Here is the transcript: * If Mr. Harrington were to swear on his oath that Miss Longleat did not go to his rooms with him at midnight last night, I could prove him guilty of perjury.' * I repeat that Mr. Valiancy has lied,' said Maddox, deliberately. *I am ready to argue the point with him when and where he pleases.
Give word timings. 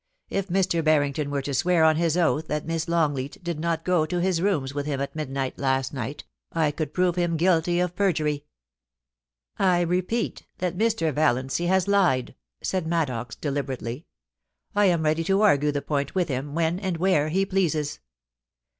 * 0.19 0.21
If 0.31 0.47
Mr. 0.47 0.83
Harrington 0.87 1.29
were 1.29 1.43
to 1.43 1.53
swear 1.53 1.83
on 1.83 1.95
his 1.95 2.17
oath 2.17 2.47
that 2.47 2.65
Miss 2.65 2.87
Longleat 2.87 3.43
did 3.43 3.59
not 3.59 3.85
go 3.85 4.07
to 4.07 4.19
his 4.19 4.41
rooms 4.41 4.73
with 4.73 4.87
him 4.87 4.99
at 4.99 5.15
midnight 5.15 5.59
last 5.59 5.93
night, 5.93 6.23
I 6.51 6.71
could 6.71 6.91
prove 6.91 7.17
him 7.17 7.37
guilty 7.37 7.79
of 7.79 7.95
perjury.' 7.95 8.43
* 9.09 9.37
I 9.59 9.81
repeat 9.81 10.47
that 10.57 10.75
Mr. 10.75 11.13
Valiancy 11.13 11.67
has 11.67 11.87
lied,' 11.87 12.33
said 12.63 12.87
Maddox, 12.87 13.35
deliberately. 13.35 14.07
*I 14.75 14.85
am 14.85 15.03
ready 15.03 15.23
to 15.25 15.43
argue 15.43 15.71
the 15.71 15.83
point 15.83 16.15
with 16.15 16.29
him 16.29 16.55
when 16.55 16.79
and 16.79 16.97
where 16.97 17.29
he 17.29 17.45
pleases. 17.45 17.99